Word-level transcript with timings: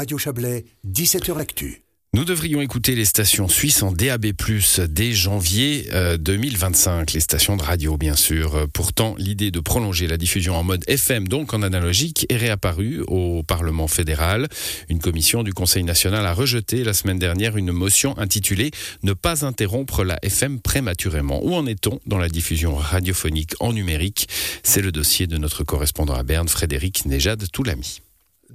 Radio 0.00 0.16
Chablais, 0.16 0.64
17h 0.90 1.36
L'actu. 1.36 1.82
Nous 2.14 2.24
devrions 2.24 2.62
écouter 2.62 2.94
les 2.94 3.04
stations 3.04 3.48
suisses 3.48 3.82
en 3.82 3.92
DAB+, 3.92 4.32
dès 4.88 5.12
janvier 5.12 5.90
2025, 6.18 6.90
euh, 6.90 7.04
les 7.12 7.20
stations 7.20 7.58
de 7.58 7.62
radio 7.62 7.98
bien 7.98 8.16
sûr. 8.16 8.66
Pourtant, 8.72 9.14
l'idée 9.18 9.50
de 9.50 9.60
prolonger 9.60 10.06
la 10.06 10.16
diffusion 10.16 10.56
en 10.56 10.62
mode 10.62 10.84
FM, 10.88 11.28
donc 11.28 11.52
en 11.52 11.60
analogique, 11.60 12.24
est 12.30 12.38
réapparue 12.38 13.02
au 13.08 13.42
Parlement 13.42 13.88
fédéral. 13.88 14.48
Une 14.88 15.00
commission 15.00 15.42
du 15.42 15.52
Conseil 15.52 15.84
national 15.84 16.24
a 16.24 16.32
rejeté 16.32 16.82
la 16.82 16.94
semaine 16.94 17.18
dernière 17.18 17.58
une 17.58 17.70
motion 17.70 18.16
intitulée 18.16 18.70
«Ne 19.02 19.12
pas 19.12 19.44
interrompre 19.44 20.02
la 20.02 20.18
FM 20.22 20.60
prématurément». 20.60 21.44
Où 21.44 21.54
en 21.54 21.66
est-on 21.66 22.00
dans 22.06 22.16
la 22.16 22.30
diffusion 22.30 22.74
radiophonique 22.74 23.52
en 23.60 23.74
numérique? 23.74 24.30
C'est 24.62 24.80
le 24.80 24.92
dossier 24.92 25.26
de 25.26 25.36
notre 25.36 25.62
correspondant 25.62 26.14
à 26.14 26.22
Berne, 26.22 26.48
Frédéric 26.48 27.04
Nejad 27.04 27.44
Toulami. 27.52 28.00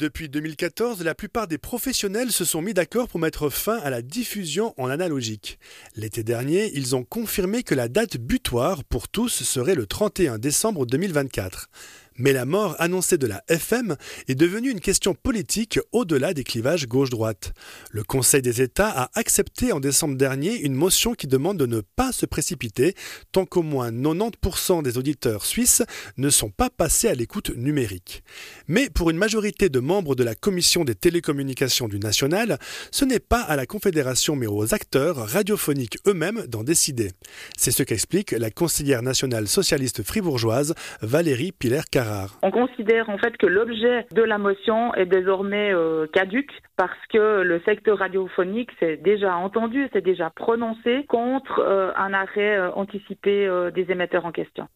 Depuis 0.00 0.30
2014, 0.30 1.04
la 1.04 1.14
plupart 1.14 1.46
des 1.46 1.58
professionnels 1.58 2.32
se 2.32 2.46
sont 2.46 2.62
mis 2.62 2.72
d'accord 2.72 3.06
pour 3.06 3.20
mettre 3.20 3.50
fin 3.50 3.76
à 3.80 3.90
la 3.90 4.00
diffusion 4.00 4.72
en 4.78 4.88
analogique. 4.88 5.58
L'été 5.94 6.22
dernier, 6.22 6.70
ils 6.72 6.96
ont 6.96 7.04
confirmé 7.04 7.62
que 7.62 7.74
la 7.74 7.88
date 7.88 8.16
butoir 8.16 8.82
pour 8.84 9.08
tous 9.08 9.42
serait 9.42 9.74
le 9.74 9.84
31 9.84 10.38
décembre 10.38 10.86
2024. 10.86 11.68
Mais 12.16 12.32
la 12.32 12.44
mort 12.44 12.76
annoncée 12.78 13.18
de 13.18 13.26
la 13.26 13.42
FM 13.48 13.96
est 14.28 14.34
devenue 14.34 14.70
une 14.70 14.80
question 14.80 15.14
politique 15.14 15.78
au-delà 15.92 16.34
des 16.34 16.44
clivages 16.44 16.86
gauche-droite. 16.86 17.52
Le 17.90 18.02
Conseil 18.02 18.42
des 18.42 18.60
États 18.60 18.90
a 18.90 19.10
accepté 19.14 19.72
en 19.72 19.80
décembre 19.80 20.16
dernier 20.16 20.60
une 20.60 20.74
motion 20.74 21.14
qui 21.14 21.26
demande 21.26 21.58
de 21.58 21.66
ne 21.66 21.80
pas 21.80 22.12
se 22.12 22.26
précipiter 22.26 22.94
tant 23.32 23.46
qu'au 23.46 23.62
moins 23.62 23.90
90% 23.90 24.82
des 24.82 24.98
auditeurs 24.98 25.46
suisses 25.46 25.82
ne 26.16 26.30
sont 26.30 26.50
pas 26.50 26.70
passés 26.70 27.08
à 27.08 27.14
l'écoute 27.14 27.50
numérique. 27.56 28.22
Mais 28.68 28.90
pour 28.90 29.10
une 29.10 29.16
majorité 29.16 29.68
de 29.68 29.80
membres 29.80 30.14
de 30.14 30.24
la 30.24 30.34
Commission 30.34 30.84
des 30.84 30.94
télécommunications 30.94 31.88
du 31.88 31.98
national, 31.98 32.58
ce 32.90 33.04
n'est 33.04 33.20
pas 33.20 33.40
à 33.40 33.56
la 33.56 33.66
Confédération 33.66 34.36
mais 34.36 34.46
aux 34.46 34.74
acteurs 34.74 35.16
radiophoniques 35.16 35.98
eux-mêmes 36.06 36.46
d'en 36.46 36.64
décider. 36.64 37.12
C'est 37.56 37.70
ce 37.70 37.82
qu'explique 37.82 38.32
la 38.32 38.50
conseillère 38.50 39.02
nationale 39.02 39.48
socialiste 39.48 40.02
fribourgeoise 40.02 40.74
Valérie 41.02 41.52
Piller-Carra. 41.52 42.09
On 42.42 42.50
considère 42.50 43.08
en 43.08 43.18
fait 43.18 43.36
que 43.36 43.46
l'objet 43.46 44.06
de 44.12 44.22
la 44.22 44.38
motion 44.38 44.94
est 44.94 45.06
désormais 45.06 45.72
euh, 45.72 46.06
caduque 46.12 46.52
parce 46.76 46.98
que 47.12 47.42
le 47.42 47.60
secteur 47.64 47.98
radiophonique 47.98 48.70
s'est 48.78 48.96
déjà 48.96 49.36
entendu, 49.36 49.88
s'est 49.92 50.00
déjà 50.00 50.30
prononcé 50.30 51.04
contre 51.08 51.60
euh, 51.60 51.92
un 51.96 52.12
arrêt 52.12 52.58
euh, 52.58 52.70
anticipé 52.72 53.48
des 53.74 53.90
émetteurs 53.90 54.26
en 54.26 54.32
question. 54.32 54.66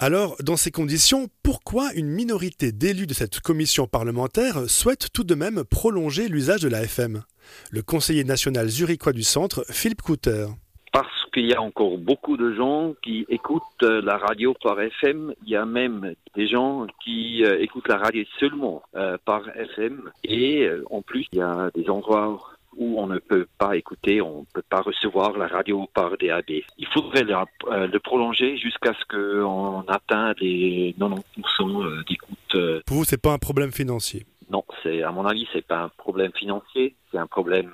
Alors, 0.00 0.36
dans 0.42 0.56
ces 0.56 0.70
conditions, 0.70 1.28
pourquoi 1.42 1.92
une 1.94 2.08
minorité 2.08 2.72
d'élus 2.72 3.06
de 3.06 3.14
cette 3.14 3.40
commission 3.40 3.86
parlementaire 3.86 4.68
souhaite 4.68 5.12
tout 5.12 5.24
de 5.24 5.34
même 5.34 5.64
prolonger 5.64 6.28
l'usage 6.28 6.62
de 6.62 6.68
la 6.68 6.82
FM 6.82 7.22
Le 7.70 7.82
conseiller 7.82 8.24
national 8.24 8.68
zurichois 8.68 9.12
du 9.12 9.22
centre, 9.22 9.64
Philippe 9.70 10.02
Couter 10.02 10.46
qu'il 11.34 11.46
y 11.46 11.54
a 11.54 11.60
encore 11.60 11.98
beaucoup 11.98 12.36
de 12.36 12.54
gens 12.54 12.94
qui 13.02 13.26
écoutent 13.28 13.62
euh, 13.82 14.00
la 14.02 14.16
radio 14.16 14.54
par 14.62 14.80
FM. 14.80 15.34
Il 15.42 15.50
y 15.50 15.56
a 15.56 15.66
même 15.66 16.14
des 16.36 16.46
gens 16.46 16.86
qui 17.02 17.44
euh, 17.44 17.60
écoutent 17.60 17.88
la 17.88 17.98
radio 17.98 18.22
seulement 18.38 18.82
euh, 18.94 19.18
par 19.24 19.42
FM. 19.48 20.10
Et 20.22 20.68
en 20.90 21.02
plus, 21.02 21.26
il 21.32 21.40
y 21.40 21.42
a 21.42 21.70
des 21.74 21.90
endroits 21.90 22.38
où 22.76 23.00
on 23.00 23.06
ne 23.06 23.18
peut 23.18 23.46
pas 23.58 23.76
écouter, 23.76 24.20
on 24.20 24.40
ne 24.40 24.44
peut 24.52 24.64
pas 24.68 24.80
recevoir 24.80 25.36
la 25.36 25.48
radio 25.48 25.88
par 25.92 26.16
DAB. 26.16 26.50
Il 26.78 26.86
faudrait 26.92 27.24
le 27.24 27.98
prolonger 27.98 28.56
jusqu'à 28.56 28.92
ce 28.94 29.04
qu'on 29.08 29.80
atteigne 29.82 30.34
les 30.40 30.94
90% 30.98 32.04
d'écoute. 32.08 32.82
Pour 32.86 32.96
vous, 32.96 33.04
c'est 33.04 33.20
pas 33.20 33.32
un 33.32 33.38
problème 33.38 33.70
financier? 33.70 34.24
Non, 34.50 34.64
c'est 34.82 35.02
à 35.02 35.12
mon 35.12 35.24
avis, 35.24 35.46
c'est 35.52 35.66
pas 35.66 35.82
un 35.82 35.90
problème 35.96 36.32
financier, 36.32 36.94
c'est 37.10 37.18
un 37.18 37.26
problème 37.26 37.70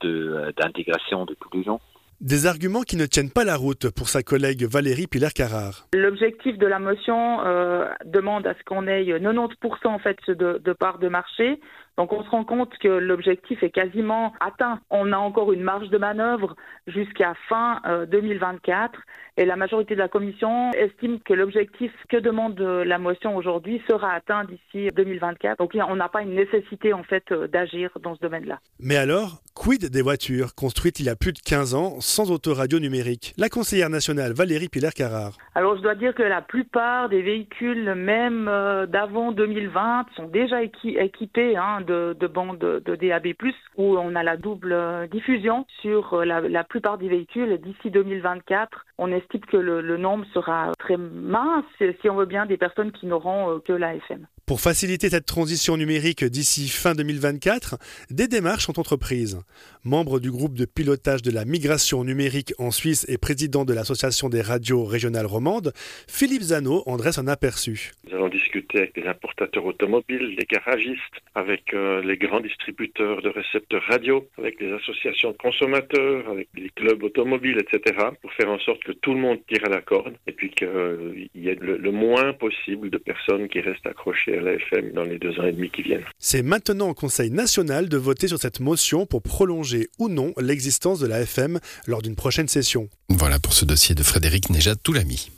de 0.00 0.52
d'intégration 0.56 1.24
de 1.24 1.34
tous 1.34 1.50
les 1.56 1.64
gens. 1.64 1.80
Des 2.26 2.46
arguments 2.46 2.82
qui 2.82 2.96
ne 2.96 3.06
tiennent 3.06 3.30
pas 3.30 3.44
la 3.44 3.54
route 3.54 3.88
pour 3.88 4.08
sa 4.08 4.24
collègue 4.24 4.64
Valérie 4.64 5.06
Piller-Carrard. 5.06 5.86
L'objectif 5.94 6.58
de 6.58 6.66
la 6.66 6.80
motion 6.80 7.46
euh, 7.46 7.86
demande 8.04 8.48
à 8.48 8.54
ce 8.54 8.64
qu'on 8.64 8.88
ait 8.88 9.04
90% 9.04 9.86
en 9.86 10.00
fait 10.00 10.18
de, 10.26 10.58
de 10.58 10.72
part 10.72 10.98
de 10.98 11.06
marché. 11.06 11.60
Donc 11.96 12.12
on 12.12 12.22
se 12.22 12.28
rend 12.30 12.44
compte 12.44 12.76
que 12.78 12.88
l'objectif 12.88 13.62
est 13.62 13.70
quasiment 13.70 14.32
atteint. 14.40 14.80
On 14.90 15.12
a 15.12 15.16
encore 15.16 15.52
une 15.52 15.62
marge 15.62 15.88
de 15.88 15.98
manœuvre 15.98 16.56
jusqu'à 16.86 17.34
fin 17.48 17.80
2024 18.10 18.94
euh, 18.94 19.00
et 19.38 19.44
la 19.44 19.56
majorité 19.56 19.94
de 19.94 20.00
la 20.00 20.08
commission 20.08 20.70
estime 20.72 21.20
que 21.20 21.34
l'objectif 21.34 21.92
que 22.08 22.16
demande 22.16 22.58
la 22.58 22.98
motion 22.98 23.36
aujourd'hui 23.36 23.82
sera 23.88 24.12
atteint 24.12 24.44
d'ici 24.44 24.90
2024. 24.94 25.58
Donc 25.58 25.72
on 25.74 25.96
n'a 25.96 26.08
pas 26.08 26.22
une 26.22 26.34
nécessité 26.34 26.92
en 26.92 27.02
fait 27.02 27.24
euh, 27.32 27.46
d'agir 27.46 27.90
dans 28.02 28.14
ce 28.14 28.20
domaine-là. 28.20 28.60
Mais 28.80 28.96
alors, 28.96 29.42
quid 29.54 29.90
des 29.90 30.02
voitures 30.02 30.54
construites 30.54 31.00
il 31.00 31.06
y 31.06 31.10
a 31.10 31.16
plus 31.16 31.32
de 31.32 31.38
15 31.38 31.74
ans 31.74 32.00
sans 32.00 32.30
autoradio 32.30 32.78
numérique? 32.78 33.34
La 33.36 33.48
conseillère 33.48 33.90
nationale 33.90 34.32
Valérie 34.32 34.68
Piller-Carrard. 34.68 35.36
Alors 35.54 35.76
je 35.76 35.82
dois 35.82 35.94
dire 35.94 36.14
que 36.14 36.22
la 36.22 36.42
plupart 36.42 37.08
des 37.08 37.22
véhicules, 37.22 37.94
même 37.94 38.48
euh, 38.48 38.86
d'avant 38.86 39.32
2020, 39.32 40.06
sont 40.16 40.28
déjà 40.28 40.62
équipés 40.62 41.56
hein, 41.56 41.80
de, 41.86 42.26
bandes 42.26 42.58
de 42.58 42.94
DAB+, 42.96 43.28
où 43.76 43.96
on 43.96 44.14
a 44.14 44.22
la 44.22 44.36
double 44.36 44.72
euh, 44.72 45.06
diffusion 45.06 45.66
sur 45.80 46.14
euh, 46.14 46.24
la, 46.24 46.64
plupart 46.64 46.98
des 46.98 47.08
véhicules. 47.08 47.58
D'ici 47.58 47.90
2024, 47.90 48.84
on 48.98 49.12
estime 49.12 49.40
que 49.40 49.56
le, 49.56 49.96
nombre 49.96 50.26
sera 50.34 50.72
très 50.78 50.96
mince, 50.96 51.64
si 52.00 52.10
on 52.10 52.16
veut 52.16 52.26
bien, 52.26 52.46
des 52.46 52.56
personnes 52.56 52.92
qui 52.92 53.06
n'auront 53.06 53.50
euh, 53.50 53.58
que 53.60 53.72
la 53.72 53.94
FM. 53.94 54.26
Pour 54.46 54.60
faciliter 54.60 55.08
cette 55.08 55.26
transition 55.26 55.76
numérique 55.76 56.24
d'ici 56.24 56.68
fin 56.68 56.94
2024, 56.94 57.78
des 58.10 58.28
démarches 58.28 58.66
sont 58.66 58.78
entreprises. 58.78 59.40
Membre 59.82 60.20
du 60.20 60.30
groupe 60.30 60.54
de 60.54 60.66
pilotage 60.66 61.20
de 61.22 61.32
la 61.32 61.44
migration 61.44 62.04
numérique 62.04 62.54
en 62.58 62.70
Suisse 62.70 63.04
et 63.08 63.18
président 63.18 63.64
de 63.64 63.74
l'association 63.74 64.28
des 64.28 64.42
radios 64.42 64.84
régionales 64.84 65.26
romandes, 65.26 65.72
Philippe 66.06 66.42
Zano 66.42 66.84
en 66.86 66.96
dresse 66.96 67.18
un 67.18 67.26
aperçu. 67.26 67.90
Nous 68.08 68.14
allons 68.14 68.28
discuter 68.28 68.78
avec 68.78 68.96
les 68.96 69.08
importateurs 69.08 69.66
automobiles, 69.66 70.36
les 70.38 70.44
garagistes, 70.44 71.00
avec 71.34 71.74
euh, 71.74 72.00
les 72.02 72.16
grands 72.16 72.40
distributeurs 72.40 73.22
de 73.22 73.30
récepteurs 73.30 73.82
radio, 73.88 74.28
avec 74.38 74.60
les 74.60 74.72
associations 74.72 75.32
de 75.32 75.38
consommateurs, 75.38 76.28
avec 76.30 76.46
les 76.54 76.70
clubs 76.70 77.02
automobiles, 77.02 77.58
etc., 77.58 77.96
pour 78.22 78.32
faire 78.34 78.50
en 78.50 78.60
sorte 78.60 78.84
que 78.84 78.92
tout 78.92 79.12
le 79.12 79.18
monde 79.18 79.38
tire 79.48 79.64
à 79.66 79.70
la 79.70 79.80
corde 79.80 80.14
et 80.28 80.32
puis 80.32 80.50
qu'il 80.50 81.28
y 81.34 81.48
ait 81.48 81.58
le 81.60 81.90
moins 81.90 82.32
possible 82.32 82.90
de 82.90 82.98
personnes 82.98 83.48
qui 83.48 83.60
restent 83.60 83.86
accrochées 83.86 84.35
la 84.40 84.54
FM 84.54 84.92
dans 84.92 85.02
les 85.02 85.18
deux 85.18 85.38
ans 85.40 85.44
et 85.44 85.52
demi 85.52 85.70
qui 85.70 85.82
viennent. 85.82 86.04
C'est 86.18 86.42
maintenant 86.42 86.88
au 86.88 86.94
Conseil 86.94 87.30
national 87.30 87.88
de 87.88 87.96
voter 87.96 88.28
sur 88.28 88.38
cette 88.38 88.60
motion 88.60 89.06
pour 89.06 89.22
prolonger 89.22 89.88
ou 89.98 90.08
non 90.08 90.32
l'existence 90.38 91.00
de 91.00 91.06
la 91.06 91.20
FM 91.20 91.58
lors 91.86 92.02
d'une 92.02 92.16
prochaine 92.16 92.48
session. 92.48 92.88
Voilà 93.08 93.38
pour 93.38 93.52
ce 93.52 93.64
dossier 93.64 93.94
de 93.94 94.02
Frédéric 94.02 94.50
Nejad 94.50 94.82
Toulami. 94.82 95.30